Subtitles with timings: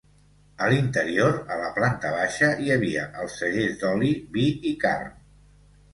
[0.67, 5.19] A l’interior, a la planta baixa hi havia els cellers d’oli, vi i carn.